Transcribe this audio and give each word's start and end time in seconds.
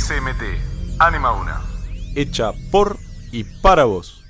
ISMT, 0.00 0.42
Anima 0.98 1.32
Una. 1.32 1.60
Hecha 2.16 2.52
por 2.70 2.96
y 3.32 3.44
para 3.44 3.84
vos. 3.84 4.24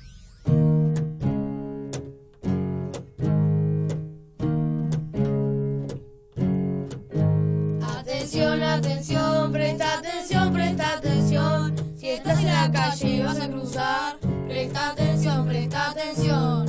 Atención, 7.81 8.61
atención, 8.61 9.51
presta 9.53 9.99
atención, 9.99 10.53
presta 10.53 10.93
atención. 10.97 11.75
Si 11.97 12.09
estás 12.09 12.39
en 12.39 12.47
la 12.47 12.69
calle 12.69 13.07
y 13.07 13.21
vas 13.21 13.39
a 13.39 13.47
cruzar, 13.47 14.19
presta 14.49 14.89
atención, 14.89 15.47
presta 15.47 15.91
atención. 15.91 16.65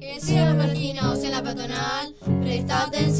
Que 0.00 0.18
sea 0.20 0.48
en 0.48 0.58
la 0.58 0.64
marquina 0.64 1.12
o 1.12 1.16
sea 1.16 1.26
en 1.26 1.32
la 1.32 1.42
peatonal, 1.42 2.14
presta 2.40 2.84
atención, 2.84 3.11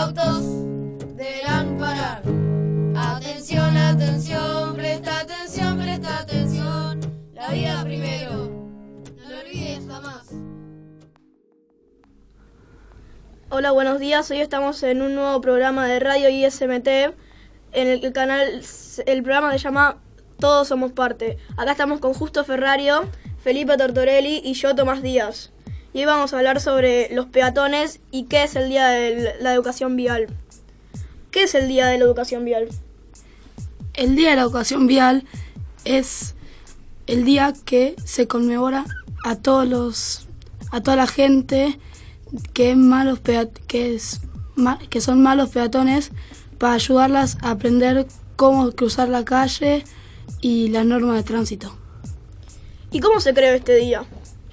autos 0.00 0.42
deberán 1.14 1.76
parar. 1.78 2.22
Atención, 2.96 3.76
atención, 3.76 4.74
presta 4.74 5.20
atención, 5.20 5.78
presta 5.78 6.18
atención. 6.20 7.00
La 7.34 7.50
vida 7.50 7.82
primero. 7.84 8.50
No 9.18 9.30
lo 9.30 9.40
olvides 9.40 9.86
jamás. 9.86 10.30
Hola, 13.50 13.72
buenos 13.72 14.00
días. 14.00 14.30
Hoy 14.30 14.40
estamos 14.40 14.82
en 14.84 15.02
un 15.02 15.14
nuevo 15.14 15.38
programa 15.42 15.86
de 15.86 16.00
radio 16.00 16.30
ISMT. 16.30 16.88
En 17.72 17.86
el 17.86 18.12
canal, 18.12 18.62
el 19.04 19.22
programa 19.22 19.52
se 19.52 19.58
llama 19.58 19.98
Todos 20.38 20.68
Somos 20.68 20.92
Parte. 20.92 21.36
Acá 21.58 21.72
estamos 21.72 22.00
con 22.00 22.14
Justo 22.14 22.42
Ferrario, 22.44 23.02
Felipe 23.42 23.76
Tortorelli 23.76 24.40
y 24.42 24.54
yo, 24.54 24.74
Tomás 24.74 25.02
Díaz. 25.02 25.52
Y 25.92 25.98
hoy 25.98 26.04
vamos 26.04 26.32
a 26.32 26.38
hablar 26.38 26.60
sobre 26.60 27.12
los 27.12 27.26
peatones 27.26 27.98
y 28.12 28.24
qué 28.24 28.44
es 28.44 28.54
el 28.54 28.68
Día 28.68 28.86
de 28.86 29.34
la 29.40 29.52
Educación 29.52 29.96
Vial. 29.96 30.28
¿Qué 31.32 31.42
es 31.42 31.54
el 31.56 31.66
Día 31.66 31.88
de 31.88 31.98
la 31.98 32.04
Educación 32.04 32.44
Vial? 32.44 32.68
El 33.94 34.14
Día 34.14 34.30
de 34.30 34.36
la 34.36 34.42
Educación 34.42 34.86
Vial 34.86 35.24
es 35.84 36.36
el 37.08 37.24
día 37.24 37.52
que 37.64 37.96
se 38.04 38.28
conmemora 38.28 38.84
a 39.24 39.34
todos 39.34 39.66
los 39.66 40.28
a 40.70 40.80
toda 40.80 40.96
la 40.96 41.08
gente 41.08 41.80
que 42.52 42.70
es 42.70 42.76
malos 42.76 43.18
que 43.66 43.94
es 43.94 44.20
que 44.90 45.00
son 45.00 45.22
malos 45.22 45.48
peatones 45.48 46.12
para 46.58 46.74
ayudarlas 46.74 47.36
a 47.42 47.50
aprender 47.50 48.06
cómo 48.36 48.70
cruzar 48.70 49.08
la 49.08 49.24
calle 49.24 49.82
y 50.40 50.68
las 50.68 50.86
normas 50.86 51.16
de 51.16 51.22
tránsito. 51.24 51.76
¿Y 52.92 53.00
cómo 53.00 53.18
se 53.18 53.34
creó 53.34 53.54
este 53.54 53.74
día? 53.74 54.04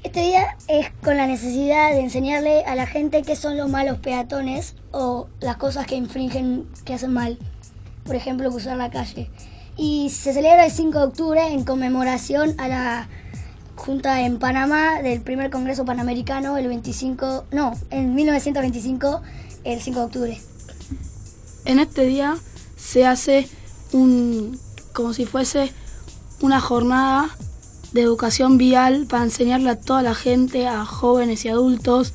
Este 0.03 0.21
día 0.21 0.55
es 0.67 0.91
con 1.03 1.17
la 1.17 1.27
necesidad 1.27 1.91
de 1.91 1.99
enseñarle 1.99 2.63
a 2.65 2.75
la 2.75 2.85
gente 2.85 3.23
qué 3.23 3.35
son 3.35 3.57
los 3.57 3.69
malos 3.69 3.97
peatones 3.99 4.75
o 4.91 5.27
las 5.39 5.57
cosas 5.57 5.85
que 5.87 5.95
infringen, 5.95 6.67
que 6.85 6.93
hacen 6.93 7.13
mal. 7.13 7.37
Por 8.05 8.15
ejemplo, 8.15 8.49
cruzar 8.49 8.77
la 8.77 8.89
calle. 8.89 9.29
Y 9.75 10.09
se 10.09 10.33
celebra 10.33 10.65
el 10.65 10.71
5 10.71 10.97
de 10.97 11.05
octubre 11.05 11.47
en 11.47 11.63
conmemoración 11.63 12.55
a 12.59 12.67
la 12.67 13.09
Junta 13.75 14.21
en 14.21 14.39
Panamá 14.39 15.01
del 15.01 15.21
primer 15.21 15.51
Congreso 15.51 15.85
Panamericano 15.85 16.57
el 16.57 16.67
25, 16.67 17.45
no, 17.51 17.73
en 17.91 18.15
1925, 18.15 19.21
el 19.63 19.81
5 19.81 19.99
de 19.99 20.05
octubre. 20.05 20.41
En 21.65 21.79
este 21.79 22.05
día 22.05 22.37
se 22.75 23.05
hace 23.05 23.47
un 23.91 24.59
como 24.93 25.13
si 25.13 25.25
fuese 25.25 25.71
una 26.41 26.59
jornada 26.59 27.29
de 27.93 28.01
educación 28.01 28.57
vial 28.57 29.05
para 29.07 29.23
enseñarle 29.23 29.69
a 29.69 29.79
toda 29.79 30.01
la 30.01 30.15
gente, 30.15 30.67
a 30.67 30.85
jóvenes 30.85 31.45
y 31.45 31.49
adultos, 31.49 32.13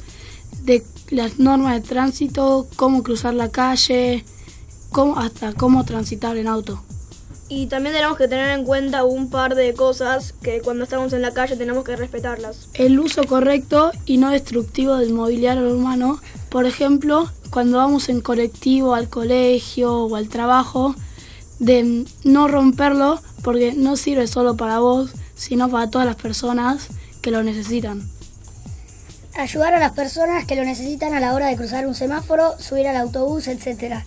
de 0.65 0.85
las 1.11 1.39
normas 1.39 1.75
de 1.75 1.89
tránsito, 1.89 2.67
cómo 2.77 3.03
cruzar 3.03 3.35
la 3.35 3.51
calle, 3.51 4.25
cómo, 4.91 5.19
hasta 5.19 5.53
cómo 5.55 5.85
transitar 5.85 6.37
en 6.37 6.49
auto. 6.49 6.83
Y 7.49 7.67
también 7.67 7.95
tenemos 7.95 8.17
que 8.17 8.29
tener 8.29 8.59
en 8.59 8.65
cuenta 8.65 9.05
un 9.05 9.29
par 9.29 9.55
de 9.55 9.75
cosas 9.75 10.33
que 10.43 10.63
cuando 10.63 10.85
estamos 10.85 11.13
en 11.13 11.21
la 11.21 11.35
calle 11.35 11.57
tenemos 11.57 11.85
que 11.85 11.97
respetarlas. 11.97 12.69
El 12.75 12.99
uso 12.99 13.25
correcto 13.25 13.93
y 14.07 14.17
no 14.17 14.31
destructivo 14.31 14.97
del 14.97 15.13
mobiliario 15.13 15.69
urbano, 15.69 16.19
por 16.49 16.65
ejemplo, 16.65 17.31
cuando 17.51 17.77
vamos 17.77 18.09
en 18.09 18.23
colectivo 18.23 18.95
al 18.95 19.11
colegio 19.11 20.05
o 20.05 20.17
al 20.17 20.29
trabajo, 20.29 20.95
de 21.59 22.07
no 22.25 22.49
romperlo 22.49 23.21
porque 23.43 23.75
no 23.75 23.97
sirve 23.97 24.27
solo 24.27 24.57
para 24.57 24.79
vos, 24.79 25.11
sino 25.35 25.71
para 25.71 25.91
todas 25.91 26.07
las 26.07 26.17
personas 26.17 26.89
que 27.21 27.31
lo 27.31 27.43
necesitan. 27.43 28.09
Ayudar 29.35 29.75
a 29.75 29.79
las 29.79 29.93
personas 29.93 30.45
que 30.45 30.57
lo 30.57 30.65
necesitan 30.65 31.15
a 31.15 31.21
la 31.21 31.35
hora 31.35 31.47
de 31.47 31.57
cruzar 31.57 31.87
un 31.87 31.95
semáforo, 31.95 32.59
subir 32.59 32.87
al 32.87 32.97
autobús, 32.97 33.49
etc. 33.49 34.03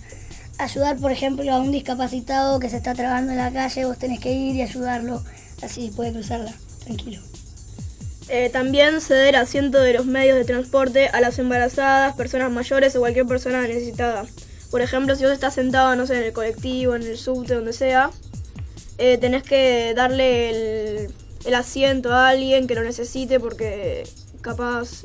Ayudar, 0.58 0.96
por 0.98 1.10
ejemplo, 1.10 1.52
a 1.52 1.58
un 1.58 1.72
discapacitado 1.72 2.60
que 2.60 2.70
se 2.70 2.76
está 2.76 2.94
trabando 2.94 3.32
en 3.32 3.38
la 3.38 3.52
calle, 3.52 3.86
vos 3.86 3.98
tenés 3.98 4.20
que 4.20 4.32
ir 4.32 4.54
y 4.54 4.62
ayudarlo, 4.62 5.22
así 5.62 5.92
puede 5.94 6.12
cruzarla, 6.12 6.54
tranquilo. 6.84 7.20
Eh, 8.28 8.50
también 8.50 9.00
ceder 9.00 9.36
asiento 9.36 9.80
de 9.80 9.92
los 9.92 10.06
medios 10.06 10.36
de 10.36 10.44
transporte 10.44 11.08
a 11.08 11.20
las 11.20 11.38
embarazadas, 11.38 12.16
personas 12.16 12.50
mayores 12.50 12.96
o 12.96 13.00
cualquier 13.00 13.26
persona 13.26 13.62
necesitada. 13.62 14.26
Por 14.70 14.80
ejemplo, 14.80 15.14
si 15.14 15.22
vos 15.22 15.32
estás 15.32 15.54
sentado, 15.54 15.94
no 15.94 16.06
sé, 16.06 16.18
en 16.18 16.24
el 16.24 16.32
colectivo, 16.32 16.96
en 16.96 17.02
el 17.02 17.16
subte, 17.16 17.54
donde 17.54 17.72
sea, 17.72 18.10
eh, 18.98 19.18
tenés 19.18 19.42
que 19.42 19.92
darle 19.94 21.08
el, 21.44 21.54
asiento 21.54 22.12
a 22.12 22.28
alguien 22.28 22.66
que 22.66 22.74
lo 22.74 22.82
necesite 22.82 23.38
porque 23.38 24.08
capaz 24.40 25.04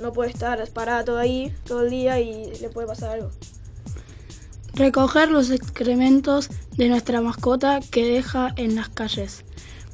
no 0.00 0.12
puede 0.12 0.30
estar 0.30 0.68
parado 0.70 1.18
ahí 1.18 1.52
todo 1.64 1.82
el 1.82 1.90
día 1.90 2.20
y 2.20 2.52
le 2.60 2.68
puede 2.68 2.86
pasar 2.86 3.12
algo. 3.12 3.30
Recoger 4.74 5.30
los 5.30 5.50
excrementos 5.50 6.50
de 6.76 6.88
nuestra 6.88 7.22
mascota 7.22 7.80
que 7.90 8.04
deja 8.04 8.52
en 8.56 8.74
las 8.74 8.90
calles. 8.90 9.44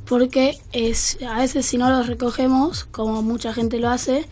Porque 0.05 0.59
es, 0.73 1.19
a 1.23 1.39
veces 1.39 1.65
si 1.67 1.79
no 1.79 1.89
los 1.89 2.09
recogemos, 2.09 2.85
como 2.85 3.23
mucha 3.23 3.55
gente 3.55 3.79
lo 3.79 3.89
hace, 3.89 4.27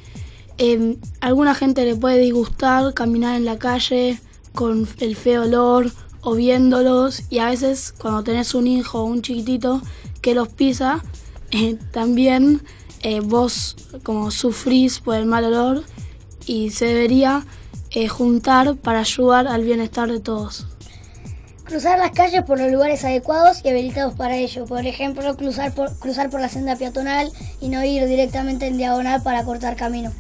eh, 0.59 0.97
alguna 1.21 1.55
gente 1.55 1.85
le 1.85 1.95
puede 1.95 2.19
disgustar 2.19 2.93
caminar 2.93 3.37
en 3.37 3.45
la 3.45 3.59
calle 3.59 4.21
con 4.53 4.89
el 4.99 5.17
feo 5.17 5.45
olor 5.45 5.93
o 6.23 6.35
viéndolos 6.35 7.23
y 7.31 7.39
a 7.39 7.47
veces 7.47 7.93
cuando 7.97 8.23
tenés 8.23 8.55
un 8.55 8.67
hijo 8.67 9.01
o 9.01 9.05
un 9.05 9.23
chiquitito 9.23 9.81
que 10.21 10.35
los 10.35 10.49
pisa, 10.49 11.03
eh, 11.51 11.77
también 11.93 12.63
eh, 13.03 13.21
vos 13.21 13.77
como 14.03 14.31
sufrís 14.31 15.01
por 15.01 15.17
el 15.17 15.27
mal 15.27 15.45
olor 15.45 15.85
y 16.47 16.71
se 16.71 16.87
debería 16.87 17.45
eh, 17.93 18.09
juntar 18.09 18.77
para 18.77 19.01
ayudar 19.01 19.49
al 19.49 19.65
bienestar 19.65 20.11
de 20.11 20.21
todos. 20.21 20.67
Cruzar 21.65 21.99
las 21.99 22.11
calles 22.11 22.43
por 22.43 22.59
los 22.59 22.71
lugares 22.71 23.05
adecuados 23.05 23.61
y 23.65 23.69
habilitados 23.69 24.15
para 24.15 24.37
ello. 24.37 24.65
Por 24.65 24.87
ejemplo, 24.87 25.37
cruzar 25.37 25.73
por, 25.73 25.97
cruzar 25.99 26.29
por 26.29 26.41
la 26.41 26.49
senda 26.49 26.77
peatonal 26.77 27.31
y 27.61 27.69
no 27.69 27.85
ir 27.85 28.07
directamente 28.07 28.67
en 28.67 28.77
diagonal 28.77 29.23
para 29.23 29.45
cortar 29.45 29.77
camino. 29.77 30.13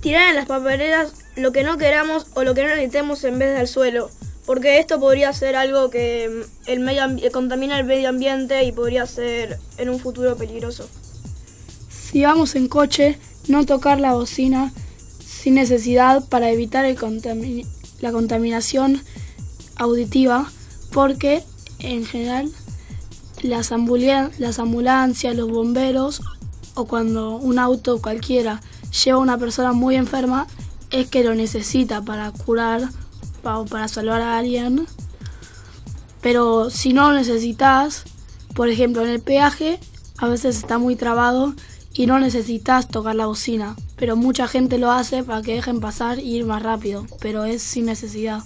Tirar 0.00 0.28
en 0.28 0.36
las 0.36 0.46
papeleras 0.46 1.12
lo 1.36 1.52
que 1.52 1.62
no 1.62 1.78
queramos 1.78 2.26
o 2.34 2.44
lo 2.44 2.54
que 2.54 2.62
no 2.62 2.68
necesitemos 2.68 3.24
en 3.24 3.38
vez 3.38 3.56
del 3.56 3.68
suelo, 3.68 4.10
porque 4.50 4.80
esto 4.80 4.98
podría 4.98 5.32
ser 5.32 5.54
algo 5.54 5.90
que 5.90 6.28
mm, 6.28 6.68
el 6.70 6.80
medio 6.80 7.02
ambi- 7.04 7.30
contamina 7.30 7.78
el 7.78 7.84
medio 7.86 8.08
ambiente 8.08 8.64
y 8.64 8.72
podría 8.72 9.06
ser 9.06 9.60
en 9.78 9.88
un 9.88 10.00
futuro 10.00 10.34
peligroso. 10.36 10.88
Si 11.88 12.24
vamos 12.24 12.56
en 12.56 12.66
coche, 12.66 13.16
no 13.46 13.64
tocar 13.64 14.00
la 14.00 14.14
bocina 14.14 14.72
sin 15.24 15.54
necesidad 15.54 16.24
para 16.28 16.50
evitar 16.50 16.84
la 16.84 18.10
contaminación 18.10 19.00
auditiva, 19.76 20.50
porque 20.92 21.44
en 21.78 22.04
general 22.04 22.50
las, 23.42 23.70
ambulia- 23.70 24.32
las 24.38 24.58
ambulancias, 24.58 25.36
los 25.36 25.48
bomberos 25.48 26.22
o 26.74 26.86
cuando 26.86 27.36
un 27.36 27.60
auto 27.60 28.02
cualquiera 28.02 28.62
lleva 29.04 29.18
a 29.18 29.22
una 29.22 29.38
persona 29.38 29.72
muy 29.72 29.94
enferma, 29.94 30.48
es 30.90 31.06
que 31.06 31.22
lo 31.22 31.36
necesita 31.36 32.02
para 32.02 32.32
curar 32.32 32.88
para 33.40 33.88
salvar 33.88 34.22
a 34.22 34.38
alguien. 34.38 34.86
Pero 36.20 36.70
si 36.70 36.92
no 36.92 37.10
lo 37.10 37.16
necesitas, 37.16 38.04
por 38.54 38.68
ejemplo 38.68 39.02
en 39.02 39.10
el 39.10 39.20
peaje, 39.20 39.78
a 40.18 40.28
veces 40.28 40.58
está 40.58 40.78
muy 40.78 40.96
trabado 40.96 41.54
y 41.94 42.06
no 42.06 42.18
necesitas 42.18 42.88
tocar 42.88 43.16
la 43.16 43.26
bocina. 43.26 43.76
Pero 43.96 44.16
mucha 44.16 44.46
gente 44.46 44.78
lo 44.78 44.90
hace 44.90 45.22
para 45.22 45.42
que 45.42 45.54
dejen 45.54 45.80
pasar 45.80 46.18
y 46.18 46.36
ir 46.36 46.44
más 46.44 46.62
rápido, 46.62 47.06
pero 47.20 47.44
es 47.44 47.62
sin 47.62 47.86
necesidad. 47.86 48.42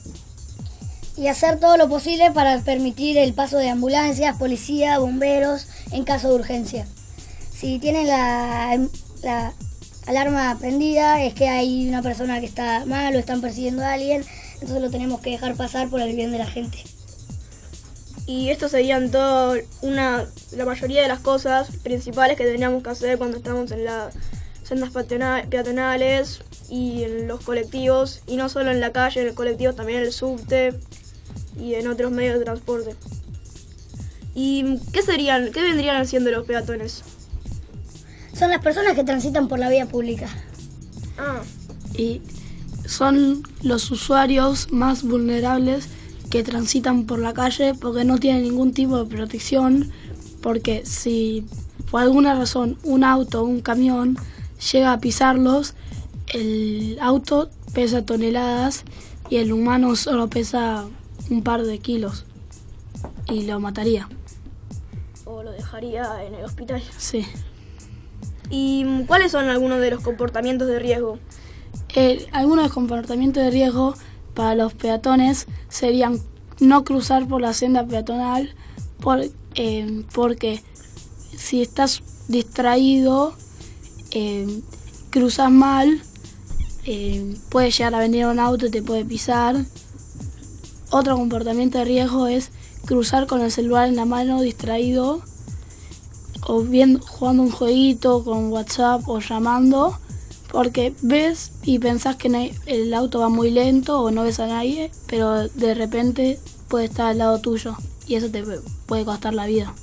Y 1.17 1.29
hacer 1.29 1.61
todo 1.61 1.77
lo 1.77 1.89
posible 1.89 2.31
para 2.33 2.61
permitir 2.63 3.17
el 3.19 3.35
paso 3.35 3.59
de 3.59 3.71
ambulancias, 3.71 4.37
policía, 4.37 4.99
bomberos 4.99 5.69
en 5.93 6.05
caso 6.05 6.29
de 6.29 6.35
urgencia. 6.35 6.87
Si 7.57 7.79
tienen 7.79 8.09
la, 8.09 8.81
la 9.23 9.53
alarma 10.07 10.57
prendida 10.59 11.23
es 11.23 11.35
que 11.35 11.49
hay 11.49 11.89
una 11.89 12.03
persona 12.03 12.41
que 12.41 12.47
está 12.47 12.85
mal 12.87 13.15
o 13.15 13.19
están 13.19 13.41
persiguiendo 13.41 13.85
a 13.85 13.93
alguien, 13.93 14.25
entonces 14.65 14.83
lo 14.83 14.91
tenemos 14.91 15.21
que 15.21 15.31
dejar 15.31 15.55
pasar 15.57 15.89
por 15.89 16.01
el 16.01 16.17
bien 16.17 16.33
de 16.33 16.39
la 16.39 16.47
gente. 16.47 16.79
Y 18.27 18.49
esto 18.49 18.71
serían 18.71 19.11
todo 19.11 19.55
una 19.83 20.27
la 20.57 20.65
mayoría 20.65 21.03
de 21.03 21.09
las 21.09 21.21
cosas 21.21 21.69
principales 21.83 22.39
que 22.39 22.45
tendríamos 22.45 22.83
que 22.83 22.89
hacer 22.91 23.19
cuando 23.19 23.37
estamos 23.37 23.71
en 23.71 23.85
las 23.85 24.15
sendas 24.63 24.91
peatona- 24.93 25.47
peatonales 25.51 26.41
y 26.71 27.03
en 27.03 27.29
los 27.29 27.41
colectivos 27.43 28.23
y 28.27 28.37
no 28.37 28.49
solo 28.49 28.71
en 28.71 28.81
la 28.81 28.93
calle, 28.93 29.21
en 29.21 29.29
el 29.29 29.35
colectivo 29.35 29.75
también 29.75 29.99
en 29.99 30.07
el 30.07 30.13
subte 30.13 30.73
y 31.61 31.75
en 31.75 31.87
otros 31.87 32.11
medios 32.11 32.39
de 32.39 32.45
transporte. 32.47 32.97
¿Y 34.35 34.79
qué 34.93 35.03
serían, 35.03 35.53
qué 35.53 35.61
vendrían 35.61 35.97
haciendo 35.97 36.31
los 36.31 36.47
peatones? 36.47 37.03
Son 38.33 38.49
las 38.51 38.63
personas 38.63 38.95
que 38.95 39.05
transitan 39.05 39.49
por 39.49 39.59
la 39.59 39.69
vía 39.69 39.85
pública. 39.87 40.29
Ah, 41.19 41.43
y 41.95 42.23
son 42.87 43.43
los 43.63 43.91
usuarios 43.91 44.73
más 44.73 45.03
vulnerables 45.03 45.89
que 46.31 46.43
transitan 46.43 47.05
por 47.05 47.19
la 47.19 47.33
calle 47.33 47.75
porque 47.75 48.05
no 48.05 48.19
tienen 48.19 48.43
ningún 48.43 48.73
tipo 48.73 49.03
de 49.03 49.05
protección, 49.05 49.91
porque 50.43 50.85
si 50.85 51.47
por 51.91 52.03
alguna 52.03 52.35
razón 52.35 52.79
un 52.83 53.05
auto 53.05 53.43
o 53.43 53.45
un 53.45 53.61
camión 53.61 54.17
llega 54.73 54.93
a 54.93 55.01
pisarlos, 55.01 55.75
el 56.29 56.99
auto 57.01 57.51
pesa 57.73 58.05
toneladas 58.05 58.85
y 59.31 59.37
el 59.37 59.53
humano 59.53 59.97
solo 59.97 60.29
pesa 60.29 60.87
un 61.31 61.43
par 61.43 61.63
de 61.63 61.79
kilos 61.79 62.25
y 63.29 63.43
lo 63.45 63.61
mataría. 63.61 64.09
o 65.25 65.43
lo 65.43 65.53
dejaría 65.53 66.25
en 66.25 66.35
el 66.35 66.45
hospital. 66.45 66.83
Sí. 66.99 67.25
¿Y 68.51 68.85
cuáles 69.07 69.33
son 69.33 69.49
algunos 69.49 69.81
de 69.81 69.91
los 69.91 70.03
comportamientos 70.03 70.69
de 70.69 70.79
riesgo? 70.79 71.19
Eh, 71.95 72.27
algunos 72.33 72.73
comportamientos 72.73 73.43
de 73.43 73.51
riesgo 73.51 73.95
para 74.35 74.55
los 74.55 74.75
peatones 74.75 75.47
serían 75.69 76.19
no 76.61 76.85
cruzar 76.85 77.27
por 77.29 77.41
la 77.41 77.53
senda 77.53 77.87
peatonal 77.87 78.55
eh, 79.55 80.05
porque 80.15 80.63
si 81.37 81.63
estás 81.63 82.03
distraído, 82.29 83.35
eh, 84.13 84.63
cruzas 85.11 85.51
mal, 85.51 86.01
eh, 86.87 87.37
puede 87.51 87.71
llegar 87.71 87.95
a 87.95 87.99
venir 87.99 88.27
un 88.27 88.39
auto 88.39 88.67
y 88.67 88.71
te 88.71 88.83
puede 88.83 89.05
pisar. 89.05 89.65
Otro 90.91 91.17
comportamiento 91.17 91.79
de 91.79 91.85
riesgo 91.85 92.27
es 92.27 92.51
cruzar 92.87 93.27
con 93.27 93.41
el 93.41 93.51
celular 93.51 93.89
en 93.89 93.97
la 93.97 94.05
mano 94.05 94.41
distraído 94.41 95.23
o 96.47 96.63
bien 96.63 96.99
jugando 96.99 97.43
un 97.43 97.51
jueguito 97.51 98.23
con 98.25 98.53
WhatsApp 98.53 99.09
o 99.09 99.19
llamando 99.19 99.99
porque 100.55 100.95
ves 101.03 101.51
y 101.65 101.81
pensás 101.81 102.15
que 102.15 102.53
el 102.67 102.95
auto 102.95 103.19
va 103.19 103.29
muy 103.29 103.51
lento 103.51 104.01
o 104.01 104.13
no 104.13 104.23
ves 104.23 104.39
a 104.39 104.47
nadie, 104.47 104.93
pero 105.09 105.49
de 105.49 105.75
repente 105.75 106.39
puede 106.69 106.85
estar 106.85 107.07
al 107.07 107.19
lado 107.19 107.41
tuyo 107.41 107.77
y 108.07 108.15
eso 108.15 108.31
te 108.31 108.45
puede 108.87 109.05
costar 109.05 109.35
la 109.35 109.47
vida. 109.47 109.75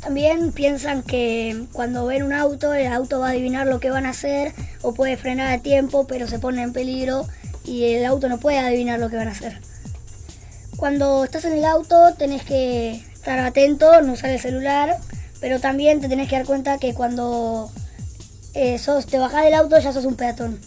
También 0.00 0.52
piensan 0.52 1.02
que 1.02 1.64
cuando 1.72 2.06
ven 2.06 2.22
un 2.22 2.32
auto, 2.32 2.72
el 2.72 2.86
auto 2.92 3.18
va 3.18 3.26
a 3.26 3.30
adivinar 3.30 3.66
lo 3.66 3.80
que 3.80 3.90
van 3.90 4.06
a 4.06 4.10
hacer 4.10 4.54
o 4.82 4.94
puede 4.94 5.16
frenar 5.16 5.52
a 5.52 5.62
tiempo, 5.62 6.06
pero 6.06 6.28
se 6.28 6.38
pone 6.38 6.62
en 6.62 6.72
peligro 6.72 7.26
y 7.64 7.86
el 7.94 8.04
auto 8.04 8.28
no 8.28 8.38
puede 8.38 8.58
adivinar 8.58 9.00
lo 9.00 9.10
que 9.10 9.16
van 9.16 9.28
a 9.28 9.32
hacer. 9.32 9.60
Cuando 10.76 11.24
estás 11.24 11.44
en 11.44 11.54
el 11.54 11.64
auto 11.64 12.14
tenés 12.16 12.44
que 12.44 13.02
estar 13.14 13.40
atento, 13.40 14.00
no 14.02 14.12
usar 14.12 14.30
el 14.30 14.38
celular, 14.38 14.96
pero 15.40 15.58
también 15.58 16.00
te 16.00 16.08
tenés 16.08 16.28
que 16.28 16.36
dar 16.36 16.46
cuenta 16.46 16.78
que 16.78 16.94
cuando 16.94 17.68
eh, 18.54 18.78
sos, 18.78 19.06
te 19.06 19.18
bajás 19.18 19.44
del 19.44 19.54
auto 19.54 19.78
ya 19.78 19.92
sos 19.92 20.04
un 20.04 20.16
peatón. 20.16 20.58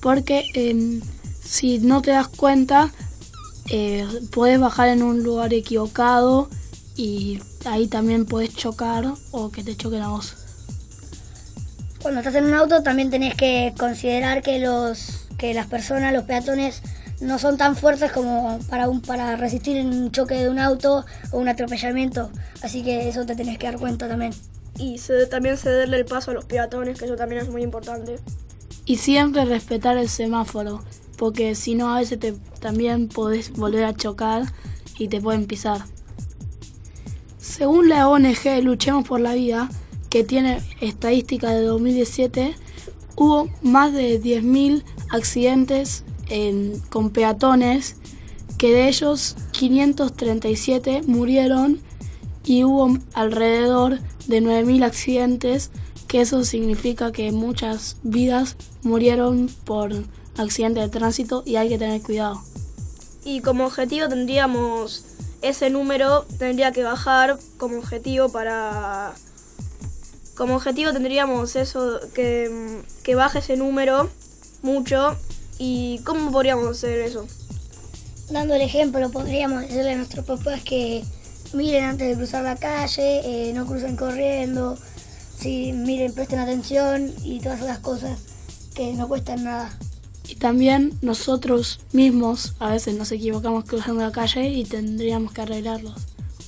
Porque 0.00 0.44
em, 0.54 1.00
si 1.44 1.78
no 1.78 2.02
te 2.02 2.12
das 2.12 2.28
cuenta, 2.28 2.92
eh, 3.70 4.06
puedes 4.30 4.58
bajar 4.58 4.88
en 4.88 5.02
un 5.02 5.22
lugar 5.22 5.52
equivocado 5.52 6.48
y 6.96 7.40
ahí 7.64 7.86
también 7.86 8.26
puedes 8.26 8.54
chocar 8.54 9.12
o 9.30 9.50
que 9.50 9.62
te 9.62 9.76
choquen 9.76 10.02
a 10.02 10.08
vos. 10.08 10.34
Cuando 12.00 12.20
estás 12.20 12.36
en 12.36 12.44
un 12.44 12.54
auto 12.54 12.82
también 12.82 13.10
tenés 13.10 13.34
que 13.34 13.74
considerar 13.76 14.42
que 14.42 14.58
los 14.60 15.26
que 15.36 15.54
las 15.54 15.66
personas, 15.66 16.12
los 16.12 16.24
peatones, 16.24 16.82
no 17.20 17.38
son 17.38 17.56
tan 17.56 17.76
fuertes 17.76 18.12
como 18.12 18.58
para 18.68 18.88
un, 18.88 19.00
para 19.00 19.36
resistir 19.36 19.84
un 19.84 20.10
choque 20.10 20.34
de 20.34 20.48
un 20.48 20.58
auto 20.58 21.04
o 21.30 21.38
un 21.38 21.48
atropellamiento. 21.48 22.30
Así 22.62 22.82
que 22.82 23.08
eso 23.08 23.24
te 23.24 23.34
tenés 23.34 23.58
que 23.58 23.66
dar 23.66 23.78
cuenta 23.78 24.08
también. 24.08 24.32
Y 24.78 24.98
también 25.30 25.56
cederle 25.56 25.96
el 25.98 26.04
paso 26.04 26.30
a 26.30 26.34
los 26.34 26.44
peatones, 26.44 26.98
que 26.98 27.04
eso 27.06 27.16
también 27.16 27.42
es 27.42 27.48
muy 27.50 27.62
importante. 27.62 28.16
Y 28.84 28.96
siempre 28.96 29.44
respetar 29.44 29.98
el 29.98 30.08
semáforo, 30.08 30.82
porque 31.16 31.54
si 31.54 31.74
no 31.74 31.94
a 31.94 31.98
veces 31.98 32.18
te, 32.20 32.32
también 32.60 33.08
podés 33.08 33.50
volver 33.52 33.84
a 33.84 33.94
chocar 33.94 34.44
y 34.98 35.08
te 35.08 35.20
pueden 35.20 35.46
pisar. 35.46 35.82
Según 37.38 37.88
la 37.88 38.08
ONG 38.08 38.62
Luchemos 38.62 39.06
por 39.06 39.20
la 39.20 39.34
Vida, 39.34 39.68
que 40.10 40.24
tiene 40.24 40.60
estadística 40.80 41.50
de 41.50 41.62
2017, 41.62 42.54
hubo 43.16 43.50
más 43.62 43.92
de 43.92 44.18
10.000 44.20 44.84
accidentes 45.10 46.04
en- 46.28 46.80
con 46.88 47.10
peatones, 47.10 47.96
que 48.58 48.72
de 48.72 48.88
ellos 48.88 49.36
537 49.52 51.02
murieron 51.06 51.80
y 52.48 52.64
hubo 52.64 52.96
alrededor 53.12 53.98
de 54.26 54.42
9.000 54.42 54.82
accidentes, 54.82 55.70
que 56.06 56.22
eso 56.22 56.44
significa 56.44 57.12
que 57.12 57.30
muchas 57.30 57.98
vidas 58.02 58.56
murieron 58.82 59.50
por 59.64 59.92
accidentes 60.38 60.84
de 60.84 60.88
tránsito 60.88 61.42
y 61.44 61.56
hay 61.56 61.68
que 61.68 61.76
tener 61.76 62.00
cuidado. 62.00 62.42
Y 63.22 63.42
como 63.42 63.66
objetivo 63.66 64.08
tendríamos 64.08 65.04
ese 65.42 65.68
número, 65.68 66.24
tendría 66.38 66.72
que 66.72 66.82
bajar 66.82 67.38
como 67.58 67.76
objetivo 67.78 68.30
para... 68.30 69.12
Como 70.34 70.56
objetivo 70.56 70.92
tendríamos 70.94 71.54
eso, 71.54 72.00
que, 72.14 72.80
que 73.02 73.14
baje 73.14 73.40
ese 73.40 73.58
número 73.58 74.08
mucho. 74.62 75.18
¿Y 75.58 76.00
cómo 76.06 76.32
podríamos 76.32 76.68
hacer 76.68 77.00
eso? 77.00 77.26
Dando 78.30 78.54
el 78.54 78.62
ejemplo, 78.62 79.10
podríamos 79.10 79.62
decirle 79.62 79.92
a 79.92 79.96
nuestros 79.96 80.24
papás 80.24 80.62
que 80.62 81.04
miren 81.54 81.84
antes 81.84 82.08
de 82.08 82.16
cruzar 82.16 82.44
la 82.44 82.56
calle, 82.56 83.20
eh, 83.24 83.52
no 83.52 83.66
crucen 83.66 83.96
corriendo, 83.96 84.76
sí, 85.38 85.72
miren, 85.72 86.12
presten 86.12 86.38
atención 86.38 87.12
y 87.22 87.40
todas 87.40 87.60
esas 87.60 87.78
cosas 87.78 88.18
que 88.74 88.92
no 88.94 89.08
cuestan 89.08 89.44
nada. 89.44 89.76
Y 90.28 90.34
también 90.34 90.92
nosotros 91.00 91.80
mismos 91.92 92.54
a 92.58 92.70
veces 92.70 92.94
nos 92.94 93.10
equivocamos 93.12 93.64
cruzando 93.64 94.02
la 94.02 94.12
calle 94.12 94.48
y 94.48 94.64
tendríamos 94.64 95.32
que 95.32 95.40
arreglarlos. 95.40 95.94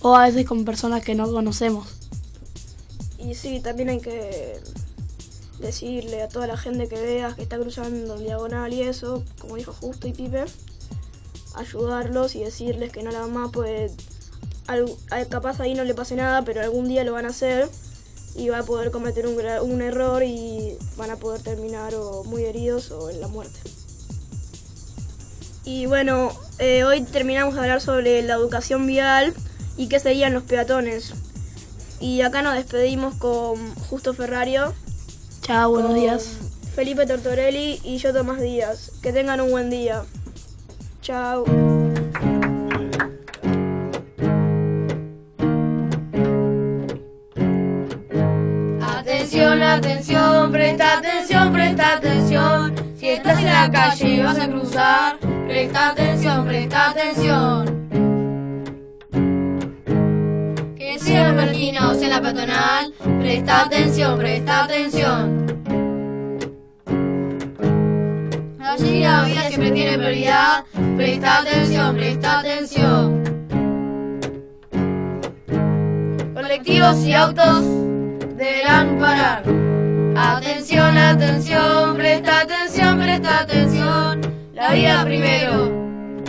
O 0.02 0.14
a 0.14 0.26
veces 0.26 0.46
con 0.46 0.64
personas 0.64 1.02
que 1.02 1.14
no 1.14 1.30
conocemos. 1.30 1.88
Y 3.18 3.34
sí, 3.34 3.60
también 3.60 3.88
hay 3.88 4.00
que 4.00 4.60
decirle 5.60 6.22
a 6.22 6.28
toda 6.28 6.46
la 6.46 6.56
gente 6.56 6.88
que 6.88 7.00
veas 7.00 7.34
que 7.34 7.42
está 7.42 7.58
cruzando 7.58 8.16
en 8.16 8.22
diagonal 8.22 8.72
y 8.72 8.82
eso, 8.82 9.24
como 9.38 9.56
dijo 9.56 9.72
Justo 9.72 10.08
y 10.08 10.12
Pipe, 10.12 10.44
ayudarlos 11.54 12.34
y 12.34 12.40
decirles 12.40 12.92
que 12.92 13.02
no 13.02 13.10
la 13.10 13.20
mamá 13.20 13.50
pues 13.52 13.92
al- 14.70 14.96
al- 15.10 15.28
capaz 15.28 15.60
ahí 15.60 15.74
no 15.74 15.84
le 15.84 15.94
pase 15.94 16.14
nada, 16.16 16.42
pero 16.42 16.60
algún 16.60 16.88
día 16.88 17.04
lo 17.04 17.12
van 17.12 17.26
a 17.26 17.30
hacer 17.30 17.68
y 18.34 18.48
va 18.48 18.58
a 18.60 18.62
poder 18.62 18.90
cometer 18.90 19.26
un, 19.26 19.36
un 19.70 19.82
error 19.82 20.22
y 20.22 20.76
van 20.96 21.10
a 21.10 21.16
poder 21.16 21.42
terminar 21.42 21.94
o 21.94 22.24
muy 22.24 22.44
heridos 22.44 22.90
o 22.92 23.10
en 23.10 23.20
la 23.20 23.28
muerte. 23.28 23.58
Y 25.64 25.86
bueno, 25.86 26.32
eh, 26.58 26.84
hoy 26.84 27.02
terminamos 27.02 27.54
de 27.54 27.60
hablar 27.60 27.80
sobre 27.80 28.22
la 28.22 28.34
educación 28.34 28.86
vial 28.86 29.34
y 29.76 29.88
qué 29.88 29.98
serían 30.00 30.32
los 30.32 30.44
peatones. 30.44 31.12
Y 32.00 32.22
acá 32.22 32.40
nos 32.42 32.54
despedimos 32.54 33.14
con 33.16 33.74
Justo 33.74 34.14
Ferrario, 34.14 34.72
Chao, 35.42 35.70
buenos 35.70 35.94
días. 35.94 36.28
Felipe 36.74 37.06
Tortorelli 37.06 37.80
y 37.82 37.98
yo 37.98 38.12
Tomás 38.12 38.40
Díaz. 38.40 38.92
Que 39.02 39.12
tengan 39.12 39.40
un 39.40 39.50
buen 39.50 39.68
día. 39.68 40.04
Chao. 41.02 41.44
Atención, 49.80 50.52
presta 50.52 50.98
atención, 50.98 51.52
presta 51.54 51.94
atención. 51.94 52.74
Si 52.98 53.08
estás 53.08 53.38
en 53.38 53.46
la 53.46 53.70
calle 53.70 54.08
y 54.08 54.20
vas 54.20 54.38
a 54.38 54.46
cruzar, 54.46 55.18
presta 55.48 55.88
atención, 55.88 56.46
presta 56.46 56.90
atención. 56.90 57.88
Que 60.76 60.98
sea 60.98 61.30
en 61.30 61.36
la 61.38 61.44
esquina 61.46 61.88
o 61.88 61.94
sea 61.94 62.08
en 62.08 62.10
la 62.10 62.20
peatonal, 62.20 62.92
presta 63.20 63.62
atención, 63.62 64.18
presta 64.18 64.64
atención. 64.64 65.46
Allí 68.60 69.00
la 69.02 69.24
vida 69.24 69.48
siempre 69.48 69.70
tiene 69.70 69.96
prioridad, 69.96 70.64
presta 70.98 71.38
atención, 71.38 71.96
presta 71.96 72.40
atención. 72.40 73.22
Colectivos 76.34 76.98
y 76.98 77.14
autos 77.14 77.64
deberán 78.36 78.98
parar. 78.98 79.59
Atención, 80.22 80.98
atención, 80.98 81.96
presta 81.96 82.40
atención, 82.40 82.98
presta 82.98 83.40
atención. 83.40 84.20
La 84.52 84.72
vida 84.74 85.04
primero, 85.04 85.70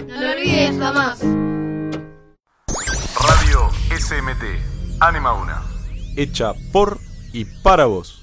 no 0.07 0.21
lo 0.21 0.31
olvides 0.31 0.79
jamás. 0.79 1.19
SMT, 4.01 5.01
Anima 5.01 5.33
una. 5.33 5.61
Hecha 6.15 6.53
por 6.71 6.99
y 7.33 7.45
para 7.45 7.85
vos. 7.85 8.20